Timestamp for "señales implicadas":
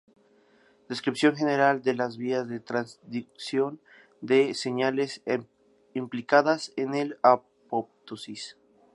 4.55-6.73